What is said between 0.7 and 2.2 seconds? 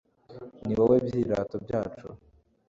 wo byirato byacu